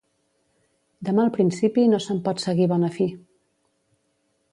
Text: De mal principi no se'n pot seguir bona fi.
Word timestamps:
De 1.09 1.13
mal 1.19 1.29
principi 1.35 1.83
no 1.91 1.99
se'n 2.05 2.21
pot 2.29 2.41
seguir 2.45 2.67
bona 2.73 2.89
fi. 2.97 3.07